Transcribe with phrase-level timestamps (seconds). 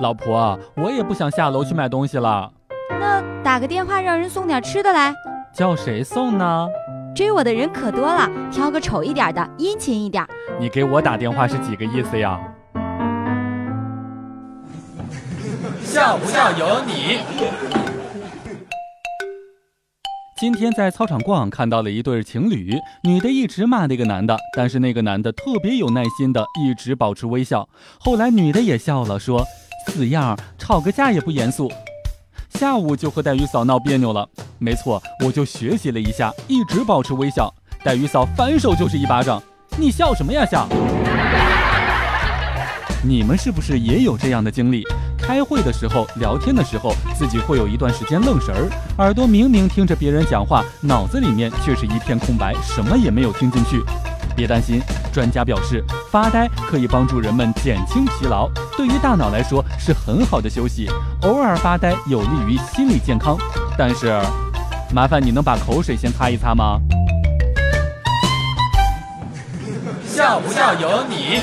[0.00, 2.50] 老婆，我也不想下楼去买东西了。
[3.00, 5.14] 那打个电话让人送点吃的来。
[5.54, 6.68] 叫谁送呢？
[7.14, 10.26] 追我的人可多了，挑个丑一点的，殷勤一点。
[10.58, 12.40] 你给我打电话是几个意思呀？
[15.82, 17.20] 笑不笑由你。
[20.36, 27.68] 今天在操场逛，看到了一对情侣，女的一直骂那个男的，但是那个男的特别有耐心的一直保持微笑。
[28.00, 29.46] 后来女的也笑了，说
[29.86, 31.70] ：“死样，吵个架也不严肃。”
[32.58, 34.28] 下午就和戴玉嫂闹别扭了。
[34.58, 37.52] 没错，我就学习了一下，一直保持微笑。
[37.82, 39.42] 戴玉嫂反手就是一巴掌，
[39.76, 40.68] 你笑什么呀笑？
[43.02, 44.82] 你们是不是也有这样的经历？
[45.18, 53.82] 开会的时候，聊天的时候，自己会有一段时间愣神儿，耳朵明明听着别人讲话，脑子里面却是一片空白，什么也没有听进去。
[54.34, 54.80] 别担心，
[55.12, 60.88] 专家表示，发呆可以帮助人们减轻疲劳，对于大脑来说是很好的休息。
[61.22, 63.36] 偶尔发呆有利于心理健康。
[63.76, 64.20] 但是，
[64.92, 66.80] 麻烦你能把口水先擦一擦吗？
[70.06, 71.40] 笑不笑由你。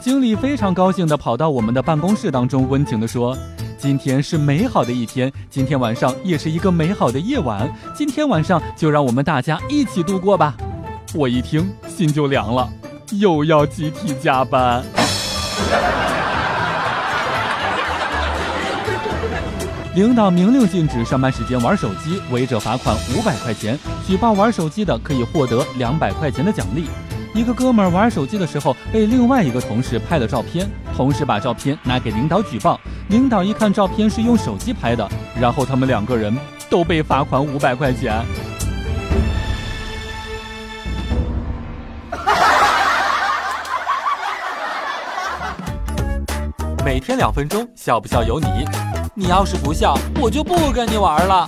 [0.00, 3.36] 经理非常高兴地跑到我们的办公室当中，温情地说
[3.78, 7.70] ：“今天是美好的一天，今天晚上也是一个美好的夜晚。
[7.94, 10.54] 今天晚上就让我们大家一起度过吧。”
[11.14, 12.68] 我一听心就凉了，
[13.12, 14.82] 又要集体加班。
[19.94, 26.86] 领导明令禁止上班时间玩手机，违者罚款五百块钱，举报玩手机的可以获得两百块钱的奖励。
[27.34, 32.80] 一个哥们儿玩手机的时候，被另外一个同事拍了照片，同时把照片拿给领导举报，
[33.10, 35.06] 领导一看照片是用手机拍的，
[35.38, 36.34] 然后他们两个人
[36.70, 38.24] 都被罚款五百块钱。
[46.82, 48.46] 每天两分钟，笑不笑由你。
[49.14, 51.46] 你要是不笑，我就不跟你玩了。